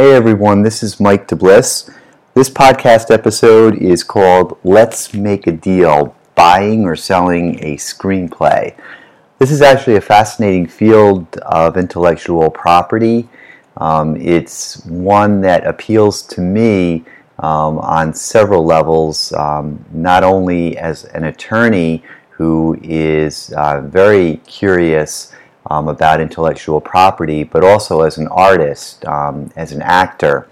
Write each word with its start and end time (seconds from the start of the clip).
Hey 0.00 0.14
everyone, 0.14 0.62
this 0.62 0.82
is 0.82 0.98
Mike 0.98 1.28
DeBlis. 1.28 1.94
This 2.32 2.48
podcast 2.48 3.10
episode 3.10 3.76
is 3.76 4.02
called 4.02 4.56
Let's 4.64 5.12
Make 5.12 5.46
a 5.46 5.52
Deal 5.52 6.16
Buying 6.34 6.86
or 6.86 6.96
Selling 6.96 7.62
a 7.62 7.76
Screenplay. 7.76 8.74
This 9.38 9.50
is 9.50 9.60
actually 9.60 9.96
a 9.96 10.00
fascinating 10.00 10.66
field 10.66 11.36
of 11.42 11.76
intellectual 11.76 12.50
property. 12.50 13.28
Um, 13.76 14.16
it's 14.16 14.82
one 14.86 15.42
that 15.42 15.66
appeals 15.66 16.22
to 16.28 16.40
me 16.40 17.04
um, 17.38 17.78
on 17.80 18.14
several 18.14 18.64
levels, 18.64 19.34
um, 19.34 19.84
not 19.92 20.24
only 20.24 20.78
as 20.78 21.04
an 21.04 21.24
attorney 21.24 22.02
who 22.30 22.78
is 22.82 23.52
uh, 23.54 23.82
very 23.82 24.38
curious 24.46 25.34
um, 25.70 25.88
about 25.88 26.20
intellectual 26.20 26.80
property, 26.80 27.44
but 27.44 27.64
also 27.64 28.02
as 28.02 28.18
an 28.18 28.28
artist, 28.28 29.04
um, 29.06 29.50
as 29.56 29.72
an 29.72 29.80
actor. 29.82 30.48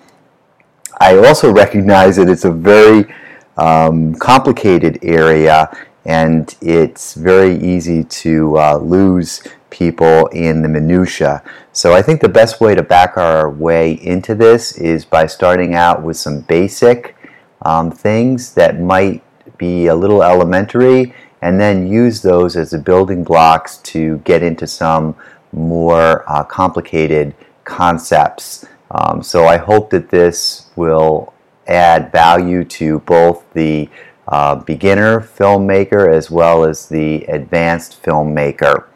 I 1.01 1.19
also 1.19 1.53
recognize 1.53 2.17
that 2.17 2.29
it's 2.29 2.45
a 2.45 2.53
very 2.53 3.13
um, 3.57 4.15
complicated 4.15 4.99
area 5.03 5.71
and 6.05 6.57
it's 6.63 7.15
very 7.15 7.59
easy 7.59 8.05
to 8.05 8.59
uh, 8.59 8.77
lose 8.79 9.43
people 9.71 10.27
in 10.29 10.63
the 10.63 10.69
minutia. 10.69 11.43
So 11.73 11.93
I 11.93 12.01
think 12.01 12.21
the 12.21 12.29
best 12.29 12.61
way 12.61 12.75
to 12.75 12.83
back 12.83 13.17
our 13.17 13.51
way 13.51 13.93
into 13.93 14.35
this 14.35 14.73
is 14.79 15.05
by 15.05 15.27
starting 15.27 15.75
out 15.75 16.03
with 16.03 16.17
some 16.17 16.41
basic 16.41 17.15
um, 17.63 17.91
things 17.91 18.55
that 18.55 18.81
might 18.81 19.23
be 19.59 19.89
a 19.89 19.95
little 19.95 20.23
elementary 20.23 21.15
and 21.43 21.61
then 21.61 21.87
use 21.87 22.23
those 22.23 22.57
as 22.57 22.71
the 22.71 22.79
building 22.79 23.25
blocks 23.25 23.79
to 23.79 24.19
get 24.19 24.43
into 24.43 24.67
some 24.67 25.15
more 25.53 26.25
uh, 26.31 26.45
complicated 26.45 27.35
concepts. 27.65 28.67
Um, 28.91 29.23
so 29.23 29.47
I 29.47 29.57
hope 29.57 29.91
that 29.91 30.11
this 30.11 30.71
will 30.77 31.33
add 31.67 32.11
value 32.11 32.65
to 32.65 33.01
both 33.01 33.45
the 33.53 33.89
uh, 34.27 34.57
beginner 34.57 35.21
filmmaker 35.21 36.13
as 36.13 36.31
well 36.31 36.65
as 36.65 36.89
the 36.89 37.25
advanced 37.25 38.03
filmmaker. 38.03 38.87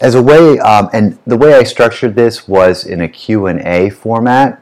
As 0.00 0.14
a 0.14 0.22
way, 0.22 0.58
um, 0.58 0.90
and 0.92 1.18
the 1.26 1.36
way 1.36 1.54
I 1.54 1.62
structured 1.62 2.14
this 2.14 2.46
was 2.46 2.84
in 2.84 3.00
a 3.00 3.08
Q&A 3.08 3.90
format. 3.90 4.60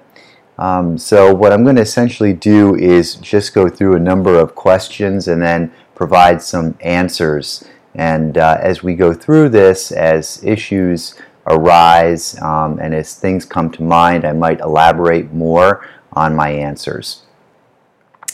Um, 0.58 0.96
so 0.98 1.34
what 1.34 1.52
I'm 1.52 1.64
going 1.64 1.76
to 1.76 1.82
essentially 1.82 2.32
do 2.32 2.76
is 2.76 3.16
just 3.16 3.54
go 3.54 3.68
through 3.68 3.96
a 3.96 4.00
number 4.00 4.38
of 4.38 4.54
questions 4.54 5.28
and 5.28 5.42
then 5.42 5.72
provide 5.94 6.42
some 6.42 6.76
answers. 6.80 7.64
And 7.94 8.38
uh, 8.38 8.58
as 8.60 8.82
we 8.82 8.94
go 8.94 9.12
through 9.12 9.50
this, 9.50 9.92
as 9.92 10.42
issues 10.44 11.14
arise 11.46 12.40
um, 12.40 12.78
and 12.78 12.94
as 12.94 13.14
things 13.14 13.44
come 13.44 13.70
to 13.72 13.82
mind, 13.82 14.24
I 14.24 14.32
might 14.32 14.60
elaborate 14.60 15.32
more 15.32 15.86
on 16.12 16.34
my 16.34 16.50
answers. 16.50 17.22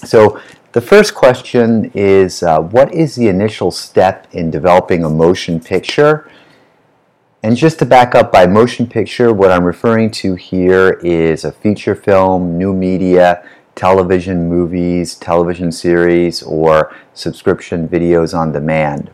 So 0.05 0.41
the 0.73 0.81
first 0.81 1.15
question 1.15 1.91
is, 1.95 2.43
uh, 2.43 2.61
what 2.61 2.95
is 2.95 3.17
the 3.17 3.29
initial 3.29 3.71
step 3.71 4.29
in 4.33 4.51
developing 4.51 5.05
a 5.05 5.11
motion 5.11 5.61
picture? 5.61 6.31
And 7.43 7.57
just 7.57 7.79
to 7.79 7.87
back 7.87 8.15
up 8.15 8.31
by 8.31 8.47
motion 8.47 8.87
picture, 8.87 9.33
what 9.33 9.51
I'm 9.51 9.65
referring 9.65 10.11
to 10.11 10.35
here 10.35 11.01
is 11.03 11.43
a 11.43 11.51
feature 11.51 11.95
film, 11.95 12.59
new 12.59 12.75
media, 12.75 13.43
television 13.75 14.47
movies, 14.47 15.15
television 15.15 15.73
series, 15.73 16.43
or 16.43 16.95
subscription 17.15 17.89
videos 17.89 18.39
on 18.39 18.53
demand. 18.53 19.11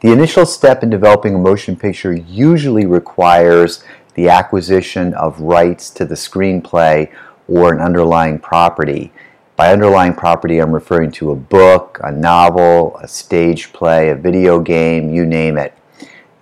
The 0.00 0.10
initial 0.10 0.46
step 0.46 0.82
in 0.82 0.88
developing 0.88 1.34
a 1.34 1.38
motion 1.38 1.76
picture 1.76 2.14
usually 2.14 2.86
requires 2.86 3.84
the 4.14 4.30
acquisition 4.30 5.12
of 5.12 5.38
rights 5.38 5.90
to 5.90 6.06
the 6.06 6.14
screenplay 6.14 7.12
or 7.46 7.74
an 7.74 7.80
underlying 7.80 8.38
property. 8.38 9.12
By 9.54 9.70
underlying 9.70 10.14
property, 10.14 10.60
I'm 10.60 10.72
referring 10.72 11.12
to 11.12 11.32
a 11.32 11.36
book, 11.36 12.00
a 12.02 12.10
novel, 12.10 12.96
a 13.02 13.06
stage 13.06 13.74
play, 13.74 14.08
a 14.08 14.14
video 14.14 14.60
game, 14.60 15.12
you 15.12 15.26
name 15.26 15.58
it. 15.58 15.74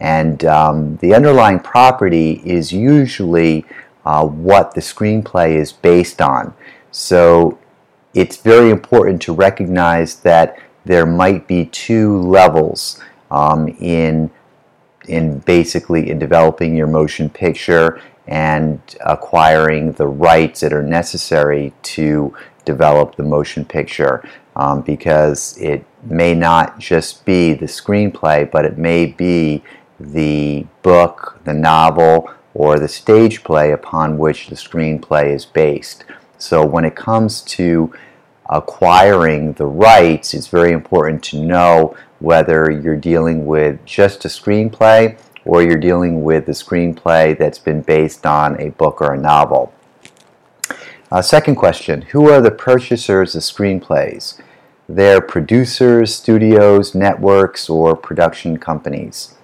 And 0.01 0.45
um, 0.45 0.97
the 0.99 1.15
underlying 1.15 1.61
property 1.61 2.41
is 2.45 2.73
usually 2.73 3.65
uh, 4.05 4.27
what 4.27 4.75
the 4.75 4.81
screenplay 4.81 5.57
is 5.57 5.73
based 5.73 6.23
on. 6.23 6.55
So 6.91 7.59
it's 8.15 8.37
very 8.37 8.71
important 8.71 9.21
to 9.23 9.33
recognize 9.33 10.17
that 10.21 10.59
there 10.85 11.07
might 11.07 11.47
be 11.47 11.67
two 11.67 12.21
levels 12.23 13.01
um, 13.31 13.69
in 13.81 14.31
in 15.07 15.39
basically 15.41 16.11
in 16.11 16.19
developing 16.19 16.77
your 16.77 16.87
motion 16.87 17.31
picture 17.31 18.01
and 18.27 18.81
acquiring 19.05 19.93
the 19.93 20.07
rights 20.07 20.61
that 20.61 20.73
are 20.73 20.83
necessary 20.83 21.73
to 21.83 22.35
develop 22.65 23.17
the 23.17 23.23
motion 23.23 23.65
picture 23.65 24.27
um, 24.57 24.83
because 24.83 25.57
it 25.59 25.85
may 26.03 26.35
not 26.35 26.79
just 26.79 27.25
be 27.25 27.55
the 27.55 27.67
screenplay 27.67 28.51
but 28.51 28.65
it 28.65 28.77
may 28.77 29.07
be 29.07 29.63
the 29.99 30.67
book, 30.83 31.41
the 31.45 31.55
novel, 31.55 32.31
or 32.55 32.79
the 32.79 32.89
stage 32.89 33.45
play 33.45 33.73
upon 33.73 34.19
which 34.19 34.49
the 34.49 34.57
screenplay 34.57 35.33
is 35.35 35.45
based. 35.45 36.05
So 36.39 36.65
when 36.65 36.85
it 36.85 36.97
comes 36.97 37.43
to 37.43 37.93
acquiring 38.49 39.53
the 39.55 39.67
rights, 39.67 40.35
it's 40.35 40.49
very 40.49 40.73
important 40.73 41.23
to 41.25 41.43
know 41.43 41.97
whether 42.21 42.71
you're 42.71 42.97
dealing 42.97 43.47
with 43.47 43.85
just 43.85 44.25
a 44.25 44.29
screenplay 44.29 45.19
or 45.45 45.63
you're 45.63 45.77
dealing 45.77 46.23
with 46.23 46.47
the 46.47 46.53
screenplay 46.53 47.37
that's 47.37 47.59
been 47.59 47.83
based 47.83 48.27
on 48.27 48.61
a 48.61 48.71
book 48.71 49.01
or 49.01 49.15
a 49.15 49.19
novel. 49.19 49.73
Uh, 51.11 51.23
second 51.23 51.55
question 51.55 52.03
Who 52.03 52.31
are 52.31 52.41
the 52.41 52.51
purchasers 52.51 53.35
of 53.35 53.43
screenplays? 53.43 54.41
They're 54.89 55.21
producers, 55.21 56.15
studios, 56.15 56.95
networks, 56.95 57.69
or 57.69 57.95
production 57.97 58.59
companies. 58.59 59.35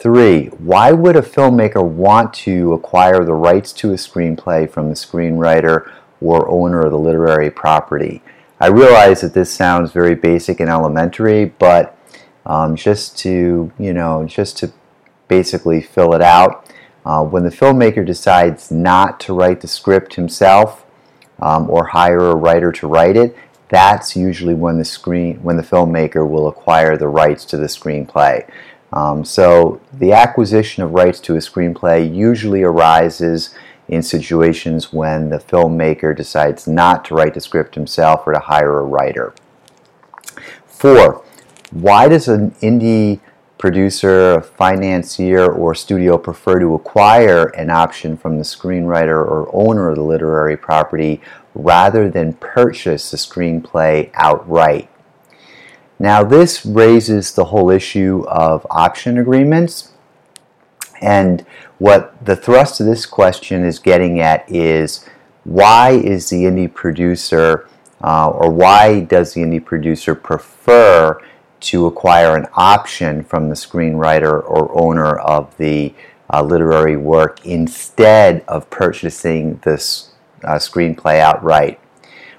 Three, 0.00 0.46
why 0.46 0.92
would 0.92 1.14
a 1.14 1.20
filmmaker 1.20 1.86
want 1.86 2.32
to 2.32 2.72
acquire 2.72 3.22
the 3.22 3.34
rights 3.34 3.70
to 3.74 3.90
a 3.90 3.96
screenplay 3.96 4.68
from 4.68 4.88
the 4.88 4.94
screenwriter 4.94 5.92
or 6.22 6.48
owner 6.48 6.80
of 6.80 6.90
the 6.90 6.98
literary 6.98 7.50
property? 7.50 8.22
I 8.58 8.68
realize 8.68 9.20
that 9.20 9.34
this 9.34 9.52
sounds 9.52 9.92
very 9.92 10.14
basic 10.14 10.58
and 10.58 10.70
elementary, 10.70 11.44
but 11.44 11.98
um, 12.46 12.76
just 12.76 13.18
to, 13.18 13.70
you 13.78 13.92
know, 13.92 14.24
just 14.26 14.56
to 14.58 14.72
basically 15.28 15.82
fill 15.82 16.14
it 16.14 16.22
out, 16.22 16.72
uh, 17.04 17.22
when 17.22 17.44
the 17.44 17.50
filmmaker 17.50 18.04
decides 18.04 18.70
not 18.70 19.20
to 19.20 19.34
write 19.34 19.60
the 19.60 19.68
script 19.68 20.14
himself 20.14 20.86
um, 21.40 21.68
or 21.68 21.88
hire 21.88 22.30
a 22.30 22.34
writer 22.34 22.72
to 22.72 22.86
write 22.86 23.18
it, 23.18 23.36
that's 23.68 24.16
usually 24.16 24.54
when 24.54 24.78
the 24.78 24.84
screen 24.84 25.36
when 25.42 25.56
the 25.56 25.62
filmmaker 25.62 26.28
will 26.28 26.48
acquire 26.48 26.96
the 26.96 27.06
rights 27.06 27.44
to 27.44 27.58
the 27.58 27.66
screenplay. 27.66 28.50
Um, 28.92 29.24
so 29.24 29.80
the 29.92 30.12
acquisition 30.12 30.82
of 30.82 30.92
rights 30.92 31.20
to 31.20 31.34
a 31.34 31.38
screenplay 31.38 32.12
usually 32.12 32.62
arises 32.62 33.54
in 33.88 34.02
situations 34.02 34.92
when 34.92 35.30
the 35.30 35.38
filmmaker 35.38 36.16
decides 36.16 36.66
not 36.66 37.04
to 37.04 37.14
write 37.14 37.34
the 37.34 37.40
script 37.40 37.74
himself 37.74 38.26
or 38.26 38.32
to 38.32 38.38
hire 38.38 38.78
a 38.78 38.84
writer. 38.84 39.34
Four, 40.66 41.24
why 41.70 42.08
does 42.08 42.28
an 42.28 42.52
indie 42.62 43.20
producer, 43.58 44.40
financier, 44.40 45.52
or 45.52 45.74
studio 45.74 46.16
prefer 46.16 46.58
to 46.58 46.74
acquire 46.74 47.48
an 47.48 47.68
option 47.68 48.16
from 48.16 48.38
the 48.38 48.44
screenwriter 48.44 49.18
or 49.18 49.50
owner 49.52 49.90
of 49.90 49.96
the 49.96 50.02
literary 50.02 50.56
property 50.56 51.20
rather 51.54 52.08
than 52.08 52.32
purchase 52.34 53.10
the 53.10 53.16
screenplay 53.16 54.10
outright? 54.14 54.88
Now, 56.00 56.24
this 56.24 56.64
raises 56.64 57.34
the 57.34 57.44
whole 57.44 57.68
issue 57.68 58.24
of 58.26 58.66
option 58.70 59.18
agreements. 59.18 59.92
And 61.02 61.44
what 61.76 62.24
the 62.24 62.36
thrust 62.36 62.80
of 62.80 62.86
this 62.86 63.04
question 63.04 63.64
is 63.66 63.78
getting 63.78 64.18
at 64.18 64.50
is 64.50 65.06
why 65.44 65.90
is 65.90 66.30
the 66.30 66.44
indie 66.44 66.72
producer, 66.72 67.68
uh, 68.02 68.30
or 68.30 68.50
why 68.50 69.00
does 69.00 69.34
the 69.34 69.42
indie 69.42 69.62
producer 69.62 70.14
prefer 70.14 71.20
to 71.60 71.84
acquire 71.84 72.34
an 72.34 72.46
option 72.54 73.22
from 73.22 73.50
the 73.50 73.54
screenwriter 73.54 74.42
or 74.48 74.74
owner 74.80 75.18
of 75.18 75.54
the 75.58 75.94
uh, 76.32 76.42
literary 76.42 76.96
work 76.96 77.44
instead 77.44 78.42
of 78.48 78.70
purchasing 78.70 79.58
this 79.64 80.12
uh, 80.44 80.54
screenplay 80.54 81.20
outright? 81.20 81.78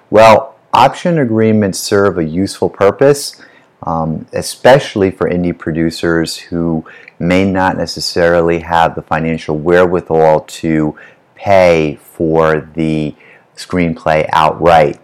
Well, 0.10 0.56
option 0.74 1.20
agreements 1.20 1.78
serve 1.78 2.18
a 2.18 2.24
useful 2.24 2.70
purpose 2.70 3.40
um, 3.84 4.28
especially 4.34 5.12
for 5.12 5.30
indie 5.30 5.58
producers 5.58 6.38
who 6.38 6.86
may 7.20 7.50
not 7.50 7.78
necessarily 7.78 8.60
have 8.60 8.96
the 8.96 9.02
financial 9.02 9.58
wherewithal 9.58 10.42
to 10.42 10.96
pay 11.36 11.98
for 12.02 12.62
the 12.76 13.16
screenplay 13.56 14.30
outright. 14.34 15.00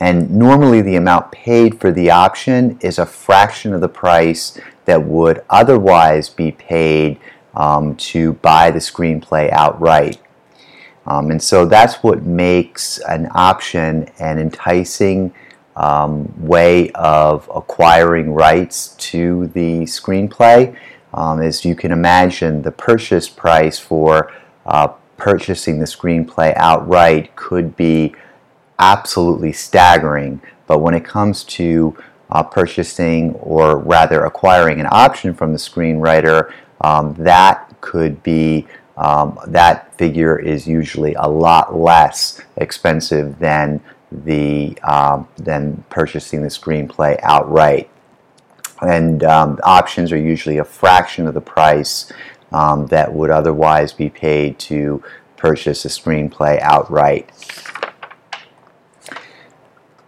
And 0.00 0.30
normally, 0.30 0.80
the 0.80 0.96
amount 0.96 1.32
paid 1.32 1.80
for 1.80 1.90
the 1.90 2.10
option 2.10 2.78
is 2.80 2.98
a 2.98 3.06
fraction 3.06 3.74
of 3.74 3.80
the 3.80 3.88
price 3.88 4.58
that 4.84 5.04
would 5.04 5.42
otherwise 5.50 6.28
be 6.28 6.52
paid 6.52 7.18
um, 7.54 7.96
to 7.96 8.34
buy 8.34 8.70
the 8.70 8.78
screenplay 8.78 9.50
outright. 9.50 10.20
Um, 11.06 11.30
and 11.30 11.42
so 11.42 11.64
that's 11.64 11.96
what 12.02 12.22
makes 12.22 12.98
an 12.98 13.28
option 13.34 14.08
an 14.18 14.38
enticing 14.38 15.34
um, 15.78 16.34
way 16.36 16.90
of 16.90 17.48
acquiring 17.54 18.34
rights 18.34 18.88
to 18.98 19.46
the 19.54 19.82
screenplay. 19.82 20.76
Um, 21.14 21.40
as 21.40 21.64
you 21.64 21.74
can 21.74 21.92
imagine, 21.92 22.62
the 22.62 22.72
purchase 22.72 23.28
price 23.28 23.78
for 23.78 24.32
uh, 24.66 24.88
purchasing 25.16 25.78
the 25.78 25.86
screenplay 25.86 26.52
outright 26.56 27.34
could 27.36 27.76
be 27.76 28.14
absolutely 28.78 29.52
staggering. 29.52 30.40
But 30.66 30.80
when 30.80 30.94
it 30.94 31.04
comes 31.04 31.44
to 31.44 31.96
uh, 32.30 32.42
purchasing 32.42 33.34
or 33.34 33.78
rather 33.78 34.24
acquiring 34.24 34.80
an 34.80 34.88
option 34.90 35.32
from 35.32 35.52
the 35.52 35.58
screenwriter, 35.58 36.52
um, 36.82 37.14
that 37.14 37.74
could 37.80 38.22
be 38.22 38.66
um, 38.96 39.38
that 39.46 39.96
figure 39.96 40.36
is 40.36 40.66
usually 40.66 41.14
a 41.14 41.28
lot 41.28 41.76
less 41.76 42.40
expensive 42.56 43.38
than 43.38 43.80
the 44.10 44.78
um, 44.82 45.28
than 45.36 45.84
purchasing 45.90 46.42
the 46.42 46.48
screenplay 46.48 47.18
outright. 47.22 47.90
And 48.80 49.24
um, 49.24 49.58
options 49.64 50.12
are 50.12 50.18
usually 50.18 50.58
a 50.58 50.64
fraction 50.64 51.26
of 51.26 51.34
the 51.34 51.40
price 51.40 52.12
um, 52.52 52.86
that 52.86 53.12
would 53.12 53.30
otherwise 53.30 53.92
be 53.92 54.08
paid 54.08 54.58
to 54.60 55.02
purchase 55.36 55.84
a 55.84 55.88
screenplay 55.88 56.60
outright. 56.60 57.30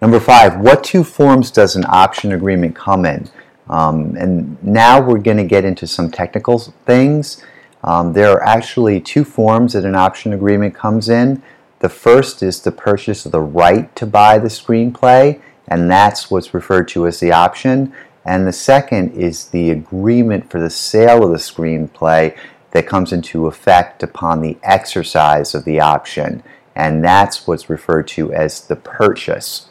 Number 0.01 0.19
five, 0.19 0.61
what 0.61 0.83
two 0.83 1.05
forms 1.05 1.51
does 1.51 1.77
an 1.77 1.85
option 1.87 2.33
agreement 2.33 2.75
come 2.75 3.05
in? 3.05 3.29
Um, 3.69 4.17
and 4.17 4.63
now 4.63 5.01
we're 5.01 5.19
going 5.19 5.37
to 5.37 5.45
get 5.45 5.65
into 5.65 5.87
some 5.87 6.11
technical 6.11 6.59
things. 6.59 7.43
Um, 7.85 8.13
there 8.13 8.31
are 8.33 8.43
actually 8.43 9.01
two 9.01 9.25
forms 9.25 9.75
that 9.75 9.85
an 9.85 9.95
option 9.95 10.33
agreement 10.33 10.75
comes 10.75 11.09
in. 11.09 11.43
The 11.81 11.89
first 11.89 12.43
is 12.43 12.61
the 12.61 12.73
purchase 12.73 13.27
of 13.27 13.33
the 13.33 13.41
right 13.41 13.95
to 13.97 14.07
buy 14.07 14.39
the 14.39 14.49
screenplay, 14.49 15.41
and 15.67 15.91
that's 15.91 16.31
what's 16.31 16.55
referred 16.55 16.89
to 16.89 17.07
as 17.07 17.21
the 17.21 17.33
option. 17.33 17.93
And 18.25 18.47
the 18.47 18.53
second 18.53 19.13
is 19.13 19.47
the 19.47 19.71
agreement 19.71 20.51
for 20.51 20.61
the 20.61 20.71
sale 20.71 21.25
of 21.25 21.31
the 21.31 21.39
screenplay 21.39 22.37
that 22.73 22.87
comes 22.87 23.13
into 23.13 23.47
effect 23.47 24.03
upon 24.03 24.43
the 24.43 24.59
exercise 24.63 25.55
of 25.55 25.65
the 25.65 25.81
option, 25.81 26.43
and 26.77 27.03
that's 27.03 27.47
what's 27.47 27.71
referred 27.71 28.07
to 28.09 28.33
as 28.33 28.61
the 28.67 28.77
purchase. 28.77 29.71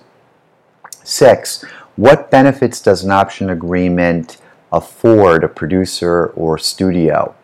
Six, 1.04 1.64
what 1.96 2.32
benefits 2.32 2.82
does 2.82 3.04
an 3.04 3.12
option 3.12 3.52
agreement 3.52 4.38
afford 4.72 5.44
a 5.44 5.48
producer 5.48 6.28
or 6.36 6.58
studio? 6.58 7.36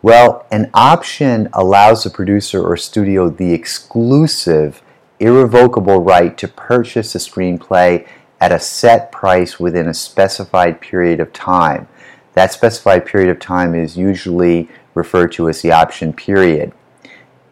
Well, 0.00 0.46
an 0.52 0.70
option 0.74 1.48
allows 1.52 2.04
the 2.04 2.10
producer 2.10 2.62
or 2.62 2.76
studio 2.76 3.28
the 3.28 3.52
exclusive, 3.52 4.80
irrevocable 5.18 6.00
right 6.02 6.38
to 6.38 6.46
purchase 6.46 7.16
a 7.16 7.18
screenplay 7.18 8.06
at 8.40 8.52
a 8.52 8.60
set 8.60 9.10
price 9.10 9.58
within 9.58 9.88
a 9.88 9.94
specified 9.94 10.80
period 10.80 11.18
of 11.18 11.32
time. 11.32 11.88
That 12.34 12.52
specified 12.52 13.06
period 13.06 13.30
of 13.30 13.40
time 13.40 13.74
is 13.74 13.96
usually 13.96 14.68
referred 14.94 15.32
to 15.32 15.48
as 15.48 15.62
the 15.62 15.72
option 15.72 16.12
period. 16.12 16.72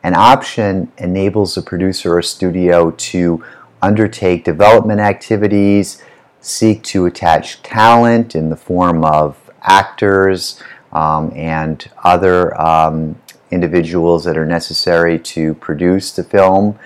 An 0.04 0.14
option 0.14 0.92
enables 0.98 1.56
the 1.56 1.62
producer 1.62 2.16
or 2.16 2.22
studio 2.22 2.92
to 2.92 3.44
undertake 3.82 4.44
development 4.44 5.00
activities, 5.00 6.00
seek 6.40 6.84
to 6.84 7.06
attach 7.06 7.60
talent 7.64 8.36
in 8.36 8.50
the 8.50 8.56
form 8.56 9.04
of 9.04 9.50
actors, 9.62 10.62
um, 10.96 11.30
and 11.36 11.90
other 12.04 12.58
um, 12.58 13.20
individuals 13.50 14.24
that 14.24 14.38
are 14.38 14.46
necessary 14.46 15.18
to 15.18 15.52
produce 15.54 16.10
the 16.10 16.24
film, 16.24 16.78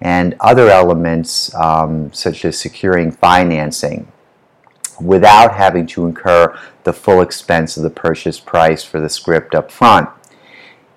and 0.00 0.34
other 0.40 0.70
elements 0.70 1.54
um, 1.54 2.10
such 2.12 2.46
as 2.46 2.58
securing 2.58 3.12
financing 3.12 4.10
without 4.98 5.54
having 5.54 5.86
to 5.86 6.06
incur 6.06 6.58
the 6.84 6.92
full 6.92 7.20
expense 7.20 7.76
of 7.76 7.82
the 7.82 7.90
purchase 7.90 8.40
price 8.40 8.82
for 8.82 9.00
the 9.00 9.08
script 9.08 9.54
up 9.54 9.70
front. 9.70 10.08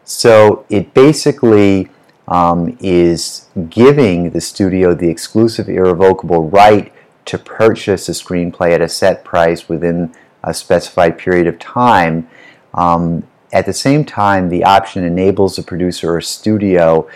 So 0.05 0.65
it 0.69 0.93
basically 0.93 1.89
um, 2.27 2.77
is 2.79 3.47
giving 3.69 4.29
the 4.29 4.41
studio 4.41 4.95
the 4.95 5.09
exclusive 5.09 5.67
irrevocable 5.67 6.49
right 6.49 6.93
to 7.25 7.37
purchase 7.37 8.07
a 8.07 8.13
screenplay 8.13 8.71
at 8.71 8.81
a 8.81 8.87
set 8.89 9.25
price 9.25 9.67
within 9.67 10.13
a 10.41 10.53
specified 10.53 11.17
period 11.17 11.47
of 11.47 11.59
time 11.59 12.27
um, 12.73 13.27
at 13.53 13.65
the 13.65 13.73
same 13.73 14.05
time, 14.05 14.49
the 14.49 14.63
option 14.63 15.03
enables 15.03 15.55
the 15.55 15.63
producer 15.63 16.15
or 16.15 16.21
studio 16.21 17.07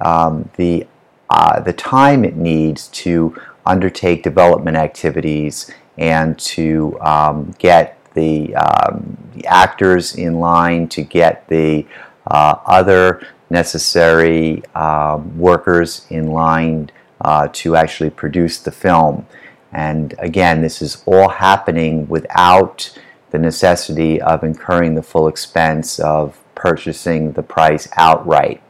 um, 0.00 0.50
the, 0.56 0.86
uh, 1.30 1.60
the 1.60 1.72
time 1.72 2.24
it 2.24 2.36
needs 2.36 2.88
to 2.88 3.40
undertake 3.66 4.22
development 4.22 4.76
activities 4.76 5.70
and 5.96 6.38
to 6.38 6.98
um, 7.00 7.54
get 7.58 7.98
the, 8.14 8.54
um, 8.56 9.16
the, 9.34 9.46
actors 9.46 10.14
in 10.16 10.40
line, 10.40 10.88
to 10.88 11.02
get 11.02 11.46
the 11.48 11.86
uh, 12.26 12.56
other 12.66 13.26
necessary 13.50 14.64
um, 14.74 15.36
workers 15.38 16.06
in 16.10 16.28
line 16.28 16.90
uh, 17.20 17.48
to 17.52 17.76
actually 17.76 18.10
produce 18.10 18.58
the 18.58 18.72
film. 18.72 19.26
And 19.72 20.14
again, 20.18 20.62
this 20.62 20.82
is 20.82 21.02
all 21.06 21.28
happening 21.28 22.08
without 22.08 22.96
the 23.34 23.38
necessity 23.40 24.22
of 24.22 24.44
incurring 24.44 24.94
the 24.94 25.02
full 25.02 25.26
expense 25.26 25.98
of 25.98 26.40
purchasing 26.54 27.32
the 27.32 27.42
price 27.42 27.88
outright 27.96 28.62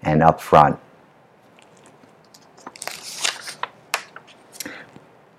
and 0.00 0.22
upfront. 0.22 0.78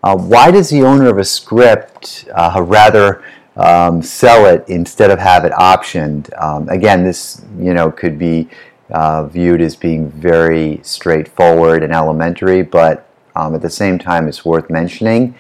Uh, 0.04 0.18
why 0.18 0.52
does 0.52 0.70
the 0.70 0.82
owner 0.82 1.08
of 1.08 1.18
a 1.18 1.24
script 1.24 2.28
uh, 2.36 2.62
rather 2.62 3.24
um, 3.56 4.02
sell 4.02 4.46
it 4.48 4.66
instead 4.68 5.10
of 5.10 5.18
have 5.18 5.46
it 5.46 5.54
optioned? 5.54 6.30
Um, 6.44 6.68
again, 6.68 7.06
this 7.06 7.42
you 7.58 7.74
know 7.74 7.90
could 7.90 8.20
be 8.20 8.50
uh, 8.90 9.28
viewed 9.28 9.62
as 9.62 9.78
being 9.78 10.12
very 10.12 10.82
straightforward 10.84 11.84
and 11.84 11.94
elementary, 11.94 12.64
but 12.64 13.08
um, 13.38 13.56
at 13.56 13.62
the 13.62 13.70
same 13.70 13.98
time, 13.98 14.28
it's 14.28 14.44
worth 14.44 14.70
mentioning. 14.70 15.36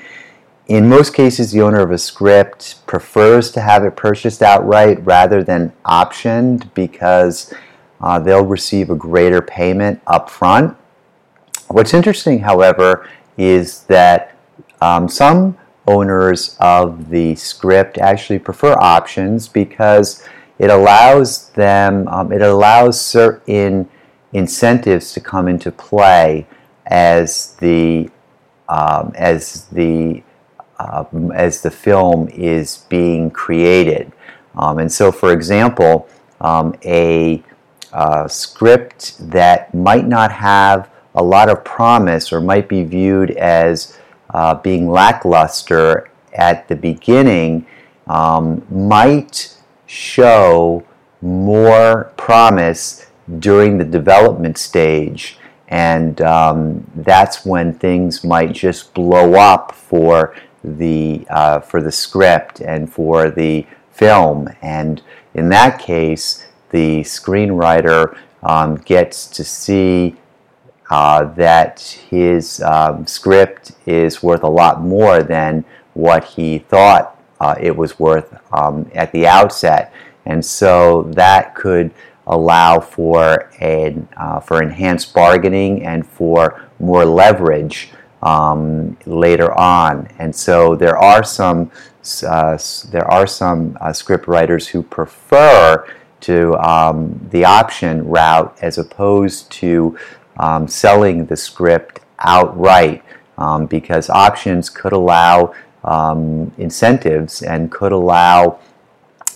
In 0.68 0.88
most 0.88 1.13
cases, 1.13 1.51
the 1.51 1.62
owner 1.62 1.81
of 1.81 1.92
a 1.92 1.98
script 1.98 2.86
prefers 2.88 3.51
to 3.51 3.62
have 3.62 3.83
it 3.83 3.98
purchased 3.98 4.42
outright 4.42 5.06
rather 5.06 5.44
than 5.44 5.74
optioned 5.86 6.74
because 6.74 7.54
uh, 8.00 8.18
they'll 8.19 8.45
receive 8.45 8.90
a 8.90 8.95
greater 8.95 9.42
payment 9.42 10.02
up 10.07 10.30
front. 10.30 10.78
What's 11.68 11.94
interesting, 11.94 12.40
however, 12.40 13.09
is 13.37 13.83
that 13.83 14.37
um, 14.81 15.09
some 15.09 15.57
owners 15.85 16.56
of 16.61 17.09
the 17.09 17.35
script 17.35 17.97
actually 17.97 18.40
prefer 18.40 18.73
options 18.73 19.49
because 19.49 20.26
it 20.59 20.69
allows 20.69 21.49
them, 21.49 22.07
um, 22.07 22.31
it 22.31 22.42
allows 22.42 23.02
certain 23.02 23.90
incentives 24.31 25.14
to 25.14 25.19
come 25.19 25.49
into 25.49 25.71
play 25.71 26.47
as 26.85 27.56
the 27.56 28.09
um, 28.69 29.11
as 29.16 29.66
the 29.66 30.23
uh, 30.83 31.06
as 31.33 31.61
the 31.61 31.71
film 31.71 32.28
is 32.30 32.85
being 32.90 33.31
created. 33.31 34.11
Um, 34.56 34.80
and 34.80 34.92
so, 34.92 35.11
for 35.11 35.31
example, 35.31 36.07
um, 36.42 36.75
a 36.83 37.44
uh, 37.94 38.28
script 38.28 39.16
that 39.31 39.73
might 39.73 40.07
not 40.07 40.31
have 40.31 40.90
a 41.16 41.23
lot 41.23 41.49
of 41.49 41.63
promise 41.63 42.33
or 42.33 42.42
might 42.42 42.68
be 42.68 42.83
viewed 42.83 43.31
as 43.31 43.97
uh, 44.31 44.56
being 44.56 44.90
lackluster 44.90 46.09
at 46.33 46.68
the 46.68 46.75
beginning 46.75 47.66
um, 48.07 48.66
might 48.69 49.56
show 49.85 50.83
more 51.21 52.11
promise 52.18 53.07
during 53.40 53.78
the 53.78 53.85
development 53.85 54.57
stage. 54.57 55.37
And 55.68 56.21
um, 56.21 56.85
that's 56.95 57.45
when 57.45 57.73
things 57.73 58.23
might 58.23 58.52
just 58.52 58.94
blow 58.94 59.35
up 59.35 59.73
for 59.73 60.35
the 60.63 61.25
uh, 61.29 61.59
for 61.59 61.81
the 61.81 61.91
script 61.91 62.61
and 62.61 62.91
for 62.91 63.29
the 63.29 63.65
film. 63.91 64.49
And 64.61 65.01
in 65.33 65.49
that 65.49 65.79
case, 65.79 66.45
the 66.71 67.01
screenwriter 67.01 68.17
um, 68.41 68.77
gets 68.77 69.27
to 69.27 69.43
see 69.43 70.15
uh, 70.89 71.25
that 71.33 71.81
his 72.09 72.61
um, 72.61 73.07
script 73.07 73.73
is 73.85 74.21
worth 74.21 74.43
a 74.43 74.49
lot 74.49 74.81
more 74.81 75.23
than 75.23 75.65
what 75.93 76.23
he 76.23 76.59
thought 76.59 77.19
uh, 77.39 77.55
it 77.59 77.75
was 77.75 77.99
worth 77.99 78.39
um, 78.53 78.89
at 78.93 79.11
the 79.11 79.27
outset. 79.27 79.93
And 80.25 80.43
so 80.43 81.03
that 81.13 81.55
could 81.55 81.91
allow 82.27 82.79
for 82.79 83.51
an 83.59 84.07
uh, 84.15 84.39
for 84.39 84.63
enhanced 84.63 85.13
bargaining 85.13 85.83
and 85.85 86.07
for 86.07 86.61
more 86.79 87.05
leverage 87.05 87.91
um, 88.23 88.97
later 89.06 89.53
on. 89.53 90.07
And 90.18 90.35
so 90.35 90.75
there 90.75 90.97
are 90.97 91.23
some 91.23 91.69
uh, 92.27 92.57
there 92.92 93.09
are 93.09 93.25
some 93.25 93.77
uh, 93.80 93.94
script 93.94 94.27
writers 94.27 94.68
who 94.68 94.81
prefer 94.81 95.87
to 96.21 96.53
um, 96.56 97.19
the 97.31 97.45
option 97.45 98.06
route 98.07 98.57
as 98.61 98.77
opposed 98.77 99.49
to 99.51 99.97
um, 100.37 100.68
selling 100.68 101.25
the 101.25 101.37
script 101.37 101.99
outright 102.19 103.03
um, 103.37 103.68
because 103.68 104.09
options 104.09 104.69
could 104.69 104.94
allow 104.94 105.53
um, 105.83 106.51
incentives 106.57 107.42
and 107.42 107.71
could 107.71 107.92
allow 107.92 108.59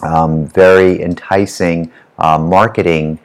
um, 0.02 0.46
very 0.48 1.02
enticing 1.02 1.92
uh, 2.18 2.38
marketing 2.38 3.20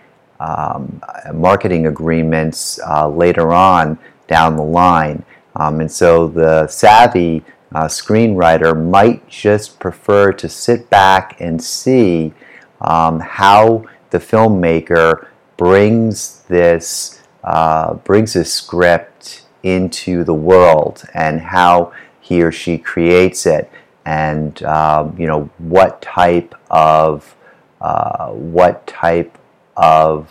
marketing 1.32 1.86
agreements 1.86 2.80
uh, 2.84 3.08
later 3.08 3.52
on 3.52 3.96
down 4.26 4.56
the 4.56 4.62
line. 4.62 5.24
Um, 5.56 5.80
and 5.80 5.90
so 5.90 6.28
the 6.28 6.66
savvy 6.66 7.44
uh, 7.74 7.86
screenwriter 7.86 8.74
might 8.90 9.28
just 9.28 9.78
prefer 9.78 10.32
to 10.32 10.48
sit 10.48 10.90
back 10.90 11.40
and 11.40 11.62
see 11.62 12.32
um, 12.80 13.20
how 13.20 13.84
the 14.10 14.18
filmmaker 14.18 15.26
brings 15.56 16.42
this 16.44 17.22
uh, 17.44 17.94
brings 17.94 18.34
this 18.34 18.52
script 18.52 19.44
into 19.62 20.24
the 20.24 20.34
world 20.34 21.04
and 21.14 21.40
how 21.40 21.92
he 22.20 22.42
or 22.42 22.52
she 22.52 22.78
creates 22.78 23.46
it 23.46 23.70
and 24.04 24.62
um, 24.64 25.14
you 25.18 25.26
know 25.26 25.48
what 25.58 26.00
type 26.02 26.54
of 26.70 27.34
uh, 27.80 28.28
what 28.28 28.86
type 28.86 29.38
of 29.76 30.30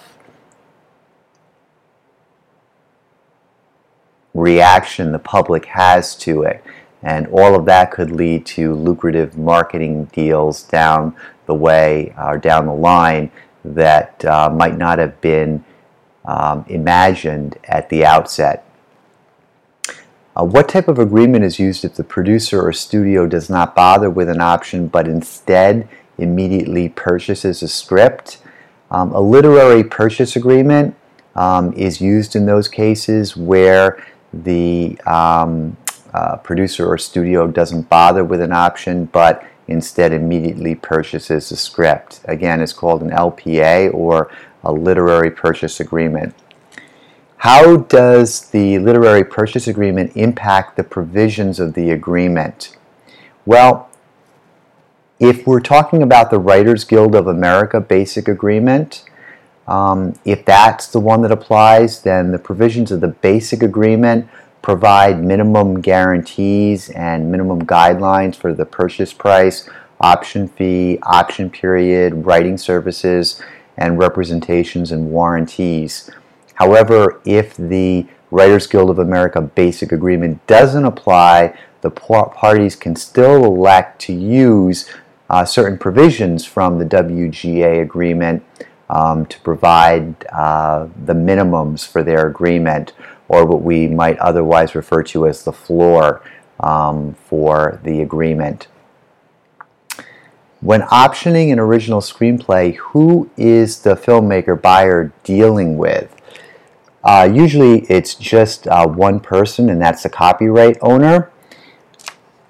reaction 4.33 5.11
the 5.11 5.19
public 5.19 5.65
has 5.65 6.15
to 6.15 6.43
it. 6.43 6.63
And 7.03 7.27
all 7.27 7.55
of 7.55 7.65
that 7.65 7.91
could 7.91 8.11
lead 8.11 8.45
to 8.47 8.73
lucrative 8.75 9.38
marketing 9.38 10.05
deals 10.05 10.63
down 10.63 11.15
the 11.47 11.55
way 11.55 12.13
or 12.17 12.38
down 12.38 12.65
the 12.65 12.73
line 12.73 13.31
that 13.65 14.23
uh, 14.25 14.50
might 14.50 14.77
not 14.77 15.00
have 15.00 15.19
been 15.21 15.63
um, 16.25 16.65
imagined 16.67 17.57
at 17.63 17.89
the 17.89 18.05
outset. 18.05 18.65
Uh, 20.35 20.45
what 20.45 20.69
type 20.69 20.88
of 20.88 20.97
agreement 20.97 21.43
is 21.43 21.59
used 21.59 21.83
if 21.83 21.95
the 21.95 22.03
producer 22.03 22.61
or 22.61 22.71
studio 22.71 23.27
does 23.27 23.50
not 23.50 23.75
bother 23.75 24.09
with 24.09 24.29
an 24.29 24.39
option 24.39 24.88
but 24.88 25.07
instead 25.07 25.88
immediately 26.17 26.88
purchases 26.88 27.61
a 27.61 27.67
script? 27.67 28.38
Um, 28.91 29.11
a 29.11 29.19
literary 29.19 29.83
purchase 29.83 30.35
agreement 30.35 30.95
um, 31.35 31.73
is 31.73 32.01
used 32.01 32.35
in 32.35 32.45
those 32.45 32.67
cases 32.67 33.35
where 33.35 34.05
the 34.33 35.00
um, 35.05 35.77
uh, 36.13 36.38
producer 36.38 36.88
or 36.88 36.97
studio 36.97 37.47
doesn't 37.47 37.89
bother 37.89 38.23
with 38.23 38.41
an 38.41 38.51
option 38.51 39.05
but 39.05 39.45
instead 39.67 40.11
immediately 40.11 40.75
purchases 40.75 41.51
a 41.51 41.55
script. 41.55 42.21
Again, 42.25 42.61
it's 42.61 42.73
called 42.73 43.01
an 43.01 43.11
LPA 43.11 43.93
or 43.93 44.31
a 44.63 44.71
literary 44.71 45.31
purchase 45.31 45.79
agreement. 45.79 46.35
How 47.38 47.77
does 47.77 48.50
the 48.50 48.77
literary 48.79 49.23
purchase 49.23 49.67
agreement 49.67 50.15
impact 50.15 50.77
the 50.77 50.83
provisions 50.83 51.59
of 51.59 51.73
the 51.73 51.89
agreement? 51.89 52.77
Well, 53.45 53.89
if 55.19 55.47
we're 55.47 55.61
talking 55.61 56.03
about 56.03 56.29
the 56.29 56.39
Writers 56.39 56.83
Guild 56.83 57.15
of 57.15 57.27
America 57.27 57.79
basic 57.81 58.27
agreement, 58.27 59.03
um, 59.71 60.13
if 60.25 60.43
that's 60.43 60.87
the 60.87 60.99
one 60.99 61.21
that 61.21 61.31
applies, 61.31 62.01
then 62.01 62.33
the 62.33 62.37
provisions 62.37 62.91
of 62.91 62.99
the 62.99 63.07
basic 63.07 63.63
agreement 63.63 64.27
provide 64.61 65.23
minimum 65.23 65.79
guarantees 65.79 66.89
and 66.89 67.31
minimum 67.31 67.65
guidelines 67.65 68.35
for 68.35 68.53
the 68.53 68.65
purchase 68.65 69.13
price, 69.13 69.69
option 70.01 70.49
fee, 70.49 70.99
option 71.03 71.49
period, 71.49 72.25
writing 72.25 72.57
services, 72.57 73.41
and 73.77 73.97
representations 73.97 74.91
and 74.91 75.09
warranties. 75.09 76.09
However, 76.55 77.21
if 77.23 77.55
the 77.55 78.05
Writers 78.29 78.67
Guild 78.67 78.89
of 78.89 78.99
America 78.99 79.39
basic 79.39 79.93
agreement 79.93 80.45
doesn't 80.47 80.83
apply, 80.83 81.57
the 81.79 81.91
parties 81.91 82.75
can 82.75 82.97
still 82.97 83.45
elect 83.45 84.01
to 84.01 84.13
use 84.13 84.89
uh, 85.29 85.45
certain 85.45 85.77
provisions 85.77 86.43
from 86.45 86.77
the 86.77 86.83
WGA 86.83 87.81
agreement 87.81 88.43
um, 88.91 89.25
to 89.27 89.39
provide 89.39 90.27
uh, 90.27 90.88
the 91.05 91.13
minimums 91.13 91.88
for 91.88 92.03
their 92.03 92.27
agreement, 92.27 92.91
or 93.29 93.45
what 93.45 93.62
we 93.62 93.88
might 93.88 94.19
otherwise 94.19 94.75
refer 94.75 95.01
to 95.01 95.25
as 95.25 95.45
the 95.45 95.53
floor 95.53 96.21
um, 96.60 97.15
for 97.25 97.79
the 97.83 98.01
agreement. 98.01 98.67
When 100.60 100.81
optioning 100.81 101.51
an 101.51 101.57
original 101.57 102.01
screenplay, 102.01 102.75
who 102.75 103.31
is 103.38 103.81
the 103.81 103.95
filmmaker 103.95 104.62
buyer 104.62 105.12
dealing 105.24 105.77
with? 105.77 106.15
Uh, 107.03 107.27
usually 107.33 107.79
it's 107.86 108.13
just 108.13 108.67
uh, 108.67 108.86
one 108.86 109.19
person, 109.21 109.69
and 109.69 109.81
that's 109.81 110.03
the 110.03 110.10
copyright 110.10 110.77
owner. 110.81 111.31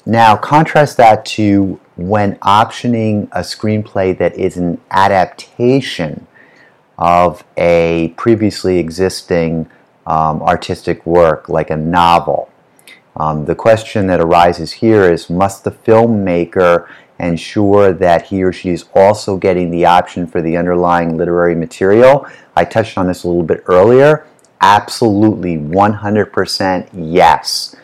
Now, 0.05 0.36
contrast 0.36 0.98
that 0.98 1.24
to 1.38 1.79
when 1.95 2.36
optioning 2.38 3.29
a 3.31 3.41
screenplay 3.41 4.17
that 4.17 4.36
is 4.36 4.57
an 4.57 4.81
adaptation 4.89 6.27
of 7.01 7.43
a 7.58 8.13
previously 8.15 8.77
existing 8.77 9.67
um, 10.05 10.41
artistic 10.43 11.03
work, 11.03 11.50
like 11.50 11.72
a 11.72 11.75
novel. 11.75 12.48
Um, 13.17 13.46
the 13.46 13.55
question 13.55 14.05
that 14.08 14.22
arises 14.22 14.72
here 14.72 15.12
is 15.12 15.29
must 15.29 15.63
the 15.63 15.72
filmmaker 15.72 16.88
ensure 17.20 17.91
that 17.91 18.27
he 18.27 18.43
or 18.43 18.53
she 18.53 18.70
is 18.70 18.86
also 18.93 19.36
getting 19.38 19.72
the 19.72 19.84
option 19.84 20.27
for 20.27 20.41
the 20.43 20.55
underlying 20.55 21.17
literary 21.17 21.55
material? 21.55 22.27
I 22.55 22.65
touched 22.65 22.98
on 23.00 23.08
this 23.08 23.24
a 23.24 23.27
little 23.27 23.43
bit 23.43 23.63
earlier. 23.65 24.27
Absolutely, 24.62 25.58
100% 25.58 26.89
yes. 26.93 27.75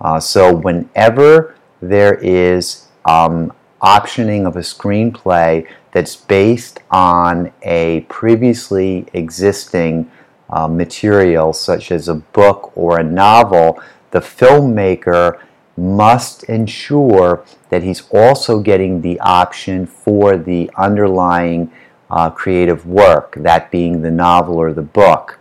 Uh, 0.00 0.18
so, 0.18 0.54
whenever 0.54 1.54
there 1.82 2.14
is 2.14 2.88
um, 3.04 3.52
optioning 3.82 4.46
of 4.46 4.56
a 4.56 4.60
screenplay 4.60 5.66
that's 5.92 6.16
based 6.16 6.80
on 6.90 7.52
a 7.62 8.00
previously 8.08 9.06
existing 9.12 10.10
uh, 10.50 10.68
material, 10.68 11.52
such 11.52 11.90
as 11.90 12.08
a 12.08 12.14
book 12.14 12.72
or 12.76 12.98
a 12.98 13.04
novel, 13.04 13.82
the 14.10 14.20
filmmaker 14.20 15.40
must 15.76 16.44
ensure 16.44 17.44
that 17.70 17.82
he's 17.82 18.08
also 18.10 18.60
getting 18.60 19.00
the 19.00 19.18
option 19.20 19.86
for 19.86 20.36
the 20.36 20.70
underlying 20.76 21.72
uh, 22.10 22.28
creative 22.28 22.86
work, 22.86 23.34
that 23.36 23.70
being 23.70 24.02
the 24.02 24.10
novel 24.10 24.56
or 24.56 24.72
the 24.72 24.82
book. 24.82 25.38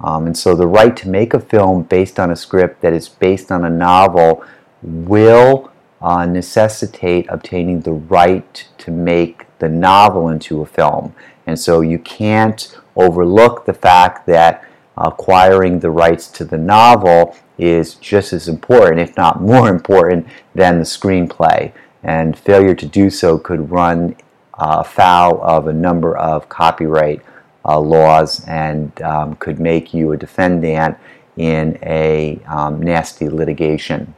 Um, 0.00 0.26
and 0.26 0.36
so 0.36 0.54
the 0.54 0.66
right 0.66 0.96
to 0.96 1.08
make 1.08 1.34
a 1.34 1.40
film 1.40 1.82
based 1.82 2.20
on 2.20 2.30
a 2.30 2.36
script 2.36 2.80
that 2.82 2.92
is 2.92 3.08
based 3.08 3.50
on 3.50 3.64
a 3.64 3.70
novel 3.70 4.44
will 4.82 5.71
uh, 6.02 6.26
necessitate 6.26 7.26
obtaining 7.28 7.80
the 7.80 7.92
right 7.92 8.68
to 8.78 8.90
make 8.90 9.46
the 9.58 9.68
novel 9.68 10.28
into 10.28 10.60
a 10.60 10.66
film. 10.66 11.14
And 11.46 11.58
so 11.58 11.80
you 11.80 11.98
can't 11.98 12.76
overlook 12.96 13.64
the 13.64 13.74
fact 13.74 14.26
that 14.26 14.64
acquiring 14.96 15.78
the 15.80 15.90
rights 15.90 16.28
to 16.28 16.44
the 16.44 16.58
novel 16.58 17.36
is 17.56 17.94
just 17.94 18.32
as 18.32 18.48
important, 18.48 19.00
if 19.00 19.16
not 19.16 19.40
more 19.40 19.68
important, 19.76 20.26
than 20.54 20.78
the 20.78 20.84
screenplay. 20.84 21.72
And 22.02 22.36
failure 22.36 22.74
to 22.74 22.86
do 22.86 23.08
so 23.08 23.38
could 23.38 23.70
run 23.70 24.16
uh, 24.54 24.82
foul 24.82 25.40
of 25.42 25.66
a 25.66 25.72
number 25.72 26.16
of 26.16 26.48
copyright 26.48 27.22
uh, 27.64 27.78
laws 27.78 28.44
and 28.46 29.00
um, 29.02 29.36
could 29.36 29.60
make 29.60 29.94
you 29.94 30.12
a 30.12 30.16
defendant 30.16 30.98
in 31.36 31.78
a 31.82 32.40
um, 32.46 32.82
nasty 32.82 33.28
litigation. 33.28 34.14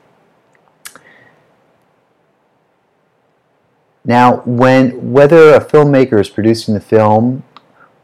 Now, 4.05 4.43
when 4.45 5.13
whether 5.13 5.55
a 5.55 5.65
filmmaker 5.65 6.21
is 6.21 6.29
producing 6.29 6.75
the 6.75 6.81
film 6.81 7.43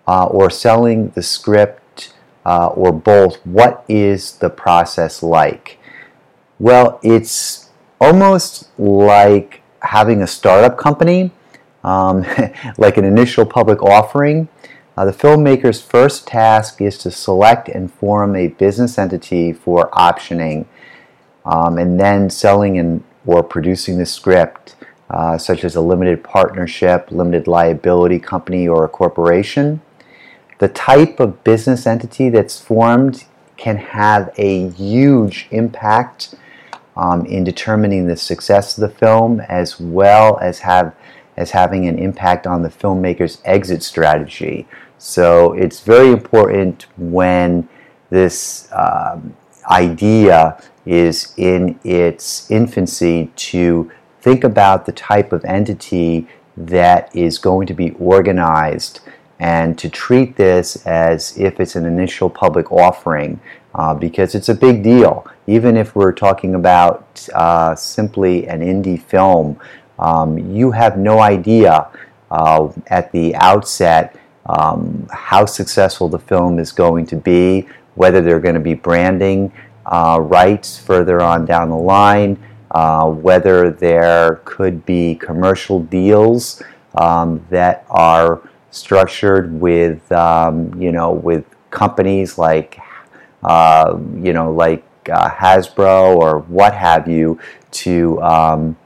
uh, 0.09 0.27
or 0.27 0.49
selling 0.51 1.11
the 1.11 1.23
script 1.23 2.15
uh, 2.47 2.69
or 2.69 2.93
both, 2.93 3.37
what 3.45 3.85
is 3.89 4.39
the 4.39 4.49
process 4.49 5.23
like? 5.23 5.79
Well, 6.59 6.99
it's 7.03 7.71
almost 8.01 8.69
like 8.79 9.63
having 9.83 10.23
a 10.23 10.27
startup 10.27 10.79
company, 10.79 11.33
um, 11.85 12.25
like 12.79 12.97
an 12.97 13.05
initial 13.05 13.45
public 13.45 13.83
offering. 13.83 14.49
Uh, 14.97 15.05
the 15.05 15.13
filmmaker's 15.13 15.83
first 15.83 16.27
task 16.27 16.81
is 16.81 16.99
to 16.99 17.11
select 17.11 17.69
and 17.69 17.93
form 17.93 18.37
a 18.37 18.49
business 18.49 18.99
entity 18.99 19.53
for 19.53 19.91
optioning 19.91 20.67
um, 21.45 21.79
and 21.79 22.01
then 22.01 22.29
selling 22.29 22.79
and 22.79 23.05
or 23.27 23.43
producing 23.43 23.99
the 23.99 24.07
script 24.07 24.77
uh, 25.11 25.37
such 25.37 25.65
as 25.65 25.77
a 25.77 25.81
limited 25.81 26.23
partnership, 26.23 27.11
limited 27.11 27.47
liability 27.47 28.19
company, 28.19 28.69
or 28.69 28.85
a 28.85 28.89
corporation. 28.89 29.81
The 30.59 30.69
type 30.69 31.21
of 31.21 31.43
business 31.43 31.87
entity 31.87 32.29
that's 32.29 32.61
formed 32.61 33.25
can 33.57 33.77
have 33.77 34.33
a 34.37 34.69
huge 34.71 35.49
impact 35.51 36.35
um, 36.97 37.27
in 37.27 37.45
determining 37.45 38.07
the 38.07 38.17
success 38.17 38.77
of 38.77 38.83
the 38.83 38.97
film 38.97 39.41
as 39.41 39.81
well 39.81 40.39
as 40.39 40.61
have 40.61 40.95
as 41.37 41.53
having 41.53 41.87
an 41.89 41.99
impact 41.99 42.47
on 42.47 42.63
the 42.63 42.69
filmmaker's 42.69 43.41
exit 43.45 43.83
strategy. 43.83 44.69
So 44.99 45.55
it's 45.55 45.81
very 45.81 46.11
important 46.11 46.87
when 46.99 47.69
this 48.11 48.69
um, 48.73 49.35
idea 49.71 50.63
is 50.85 51.33
in 51.37 51.81
its 51.85 52.51
infancy 52.51 53.31
to 53.37 53.91
think 54.21 54.45
about 54.45 54.87
the 54.87 54.93
type 54.93 55.33
of 55.33 55.45
entity 55.45 56.27
that 56.57 57.15
is 57.15 57.39
going 57.39 57.67
to 57.67 57.75
be 57.75 57.91
organized 57.93 59.01
and 59.39 59.79
to 59.79 59.89
treat 59.89 60.37
this 60.37 60.85
as 60.87 61.37
if 61.39 61.59
it's 61.61 61.75
an 61.75 61.87
initial 61.87 62.29
public 62.29 62.71
offering 62.71 63.41
uh, 63.75 63.95
because 63.95 64.35
it's 64.35 64.51
a 64.51 64.55
big 64.55 64.83
deal. 64.83 65.27
Even 65.47 65.77
if 65.77 65.97
we're 65.97 66.13
talking 66.13 66.55
about 66.55 67.27
uh, 67.35 67.75
simply 67.75 68.47
an 68.49 68.61
indie 68.61 69.01
film, 69.01 69.59
um, 69.99 70.39
you 70.55 70.71
have 70.71 70.99
no 70.99 71.21
idea 71.21 71.89
uh, 72.31 72.69
at 72.89 73.11
the 73.13 73.35
outset 73.37 74.17
um, 74.47 75.07
how 75.13 75.45
successful 75.45 76.09
the 76.09 76.19
film 76.19 76.59
is 76.59 76.73
going 76.73 77.07
to 77.07 77.17
be, 77.17 77.67
whether 77.95 78.21
they're 78.21 78.41
going 78.41 78.55
to 78.55 78.61
be 78.61 78.75
branding 78.75 79.53
uh, 79.87 80.19
rights 80.21 80.79
further 80.79 81.21
on 81.23 81.45
down 81.45 81.71
the 81.71 81.77
line, 81.77 82.39
uh, 82.71 83.11
whether 83.11 83.71
there 83.71 84.41
could 84.45 84.85
be 84.87 85.15
commercial 85.15 85.81
deals 85.81 86.63
um, 86.95 87.45
that 87.51 87.85
are 87.91 88.43
structured 88.71 89.53
with 89.61 90.11
um, 90.13 90.73
you 90.81 90.93
know 90.93 91.13
with 91.13 91.45
companies 91.71 92.39
like 92.39 92.79
uh, 93.43 93.99
you 94.17 94.33
know 94.33 94.53
like 94.53 94.85
uh, 95.11 95.31
Hasbro 95.31 96.17
or 96.17 96.41
what 96.41 96.75
have 96.75 97.09
you 97.09 97.39
to 97.73 98.21
um, 98.23 98.77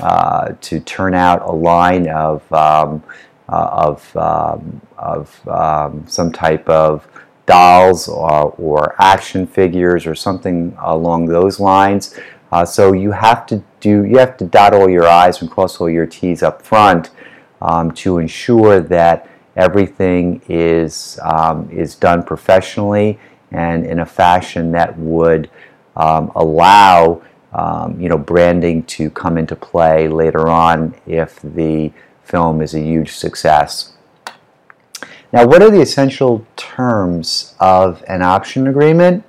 uh, 0.00 0.54
to 0.60 0.80
turn 0.80 1.14
out 1.14 1.42
a 1.42 1.52
line 1.52 2.08
of 2.08 2.50
um, 2.52 3.02
uh, 3.48 3.68
of 3.72 4.16
um, 4.16 4.80
of 4.96 5.48
um, 5.48 6.04
some 6.06 6.32
type 6.32 6.68
of 6.68 7.06
dolls 7.46 8.08
or, 8.08 8.52
or 8.58 8.94
action 9.02 9.46
figures 9.46 10.06
or 10.06 10.14
something 10.14 10.76
along 10.82 11.26
those 11.26 11.58
lines. 11.58 12.14
Uh, 12.50 12.64
so 12.64 12.92
you 12.92 13.12
have 13.12 13.46
to 13.46 13.62
do 13.80 14.04
you 14.04 14.18
have 14.18 14.36
to 14.36 14.44
dot 14.44 14.74
all 14.74 14.88
your 14.88 15.06
I's 15.06 15.40
and 15.42 15.50
cross 15.50 15.80
all 15.80 15.90
your 15.90 16.06
T's 16.06 16.42
up 16.42 16.62
front 16.62 17.10
um, 17.60 17.92
to 17.92 18.18
ensure 18.18 18.80
that 18.80 19.28
everything 19.56 20.40
is 20.48 21.18
um, 21.22 21.68
is 21.70 21.94
done 21.94 22.22
professionally 22.22 23.18
and 23.50 23.84
in 23.86 24.00
a 24.00 24.06
fashion 24.06 24.72
that 24.72 24.96
would 24.98 25.50
um, 25.96 26.32
allow 26.36 27.22
um, 27.52 28.00
you 28.00 28.08
know 28.08 28.18
branding 28.18 28.82
to 28.84 29.10
come 29.10 29.36
into 29.36 29.56
play 29.56 30.08
later 30.08 30.48
on 30.48 30.94
if 31.06 31.40
the 31.42 31.92
film 32.22 32.60
is 32.62 32.74
a 32.74 32.80
huge 32.80 33.12
success. 33.12 33.92
Now, 35.32 35.46
what 35.46 35.62
are 35.62 35.70
the 35.70 35.82
essential 35.82 36.46
terms 36.56 37.54
of 37.60 38.02
an 38.08 38.22
option 38.22 38.66
agreement? 38.66 39.24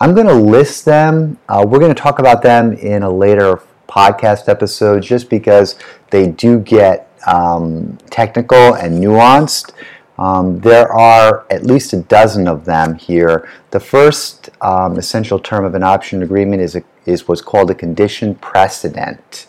I'm 0.00 0.14
going 0.14 0.26
to 0.26 0.34
list 0.34 0.84
them. 0.84 1.38
Uh, 1.48 1.64
we're 1.66 1.78
going 1.78 1.94
to 1.94 2.00
talk 2.00 2.18
about 2.18 2.42
them 2.42 2.72
in 2.74 3.02
a 3.02 3.10
later 3.10 3.62
podcast 3.88 4.48
episode 4.48 5.02
just 5.02 5.30
because 5.30 5.78
they 6.10 6.26
do 6.26 6.58
get 6.58 7.10
um, 7.26 7.96
technical 8.10 8.74
and 8.74 9.02
nuanced. 9.02 9.72
Um, 10.18 10.60
there 10.60 10.92
are 10.92 11.46
at 11.50 11.64
least 11.64 11.92
a 11.92 12.02
dozen 12.02 12.48
of 12.48 12.64
them 12.64 12.96
here. 12.96 13.48
The 13.70 13.80
first 13.80 14.50
um, 14.60 14.96
essential 14.98 15.38
term 15.38 15.64
of 15.64 15.74
an 15.74 15.82
option 15.82 16.22
agreement 16.22 16.62
is, 16.62 16.76
a, 16.76 16.82
is 17.06 17.26
what's 17.28 17.40
called 17.40 17.70
a 17.70 17.74
condition 17.74 18.34
precedent. 18.36 19.46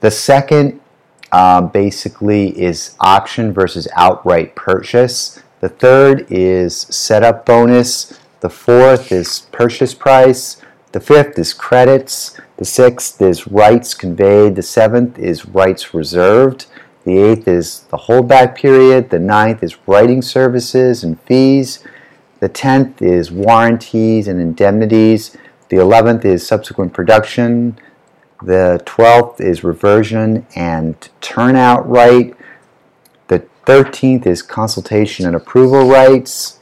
The 0.00 0.10
second 0.10 0.80
um, 1.32 1.68
basically 1.68 2.58
is 2.60 2.96
option 3.00 3.52
versus 3.52 3.88
outright 3.94 4.54
purchase. 4.54 5.42
The 5.66 5.70
third 5.70 6.28
is 6.30 6.82
setup 6.82 7.44
bonus. 7.44 8.20
The 8.38 8.48
fourth 8.48 9.10
is 9.10 9.48
purchase 9.50 9.94
price. 9.94 10.62
The 10.92 11.00
fifth 11.00 11.36
is 11.40 11.52
credits. 11.52 12.38
The 12.56 12.64
sixth 12.64 13.20
is 13.20 13.48
rights 13.48 13.92
conveyed. 13.92 14.54
The 14.54 14.62
seventh 14.62 15.18
is 15.18 15.44
rights 15.44 15.92
reserved. 15.92 16.66
The 17.02 17.18
eighth 17.18 17.48
is 17.48 17.80
the 17.90 17.96
holdback 17.96 18.54
period. 18.54 19.10
The 19.10 19.18
ninth 19.18 19.64
is 19.64 19.76
writing 19.88 20.22
services 20.22 21.02
and 21.02 21.20
fees. 21.22 21.82
The 22.38 22.48
tenth 22.48 23.02
is 23.02 23.32
warranties 23.32 24.28
and 24.28 24.40
indemnities. 24.40 25.36
The 25.68 25.78
eleventh 25.78 26.24
is 26.24 26.46
subsequent 26.46 26.92
production. 26.92 27.76
The 28.40 28.80
twelfth 28.84 29.40
is 29.40 29.64
reversion 29.64 30.46
and 30.54 30.94
turnout 31.20 31.90
right. 31.90 32.35
The 33.66 33.82
thirteenth 33.82 34.28
is 34.28 34.42
consultation 34.42 35.26
and 35.26 35.34
approval 35.34 35.88
rights. 35.88 36.60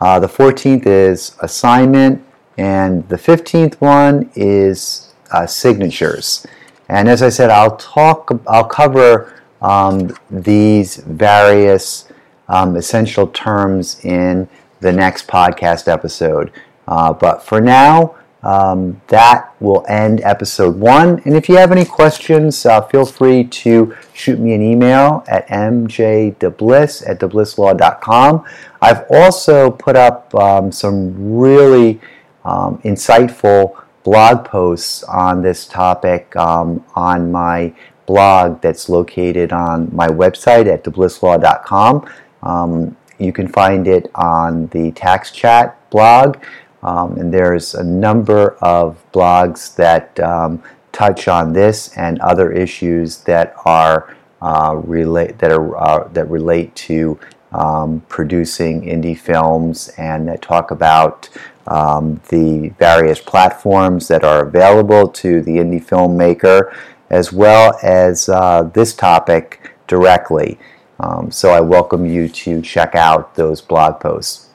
Uh, 0.00 0.18
the 0.18 0.26
14th 0.26 0.86
is 0.86 1.36
assignment, 1.40 2.24
and 2.56 3.06
the 3.08 3.16
15th 3.16 3.74
one 3.74 4.30
is 4.34 5.12
uh, 5.30 5.46
signatures. 5.46 6.46
And 6.88 7.06
as 7.06 7.22
I 7.22 7.28
said, 7.28 7.50
I'll 7.50 7.76
talk, 7.76 8.30
I'll 8.46 8.64
cover 8.64 9.42
um, 9.60 10.16
these 10.30 10.96
various 10.96 12.08
um, 12.48 12.74
essential 12.74 13.26
terms 13.26 14.02
in 14.04 14.48
the 14.80 14.90
next 14.90 15.28
podcast 15.28 15.86
episode. 15.86 16.50
Uh, 16.88 17.12
but 17.12 17.42
for 17.42 17.60
now, 17.60 18.16
um, 18.42 19.00
that 19.08 19.54
will 19.60 19.84
end 19.88 20.20
episode 20.22 20.76
one. 20.76 21.20
And 21.24 21.36
if 21.36 21.48
you 21.48 21.56
have 21.56 21.70
any 21.70 21.84
questions, 21.84 22.66
uh, 22.66 22.80
feel 22.82 23.06
free 23.06 23.44
to 23.44 23.96
shoot 24.12 24.40
me 24.40 24.52
an 24.54 24.62
email 24.62 25.24
at 25.28 25.46
mjdeblis 25.48 27.08
at 27.08 27.20
deblislaw.com. 27.20 28.44
I've 28.80 29.04
also 29.10 29.70
put 29.70 29.96
up 29.96 30.34
um, 30.34 30.72
some 30.72 31.36
really 31.38 32.00
um, 32.44 32.78
insightful 32.78 33.80
blog 34.02 34.44
posts 34.44 35.04
on 35.04 35.42
this 35.42 35.66
topic 35.66 36.34
um, 36.34 36.84
on 36.96 37.30
my 37.30 37.72
blog 38.06 38.60
that's 38.60 38.88
located 38.88 39.52
on 39.52 39.88
my 39.94 40.08
website 40.08 40.66
at 40.66 40.82
deblislaw.com. 40.82 42.04
Um, 42.42 42.96
you 43.18 43.32
can 43.32 43.46
find 43.46 43.86
it 43.86 44.10
on 44.16 44.66
the 44.68 44.90
Tax 44.92 45.30
Chat 45.30 45.78
blog. 45.90 46.38
Um, 46.82 47.16
and 47.16 47.32
there's 47.32 47.74
a 47.74 47.84
number 47.84 48.56
of 48.60 49.02
blogs 49.12 49.74
that 49.76 50.18
um, 50.20 50.62
touch 50.90 51.28
on 51.28 51.52
this 51.52 51.96
and 51.96 52.20
other 52.20 52.52
issues 52.52 53.18
that 53.24 53.54
are 53.64 54.14
uh, 54.40 54.74
relate 54.84 55.38
that 55.38 55.52
are 55.52 55.76
uh, 55.76 56.08
that 56.08 56.28
relate 56.28 56.74
to 56.74 57.18
um, 57.52 58.00
producing 58.08 58.82
indie 58.82 59.16
films 59.16 59.88
and 59.96 60.26
that 60.28 60.42
talk 60.42 60.70
about 60.70 61.28
um, 61.66 62.20
the 62.28 62.70
various 62.78 63.20
platforms 63.20 64.08
that 64.08 64.24
are 64.24 64.46
available 64.46 65.06
to 65.06 65.42
the 65.42 65.58
indie 65.58 65.84
filmmaker, 65.84 66.74
as 67.10 67.32
well 67.32 67.78
as 67.82 68.28
uh, 68.28 68.64
this 68.74 68.94
topic 68.94 69.74
directly. 69.86 70.58
Um, 70.98 71.30
so 71.30 71.50
I 71.50 71.60
welcome 71.60 72.06
you 72.06 72.28
to 72.28 72.62
check 72.62 72.94
out 72.94 73.34
those 73.34 73.60
blog 73.60 74.00
posts. 74.00 74.48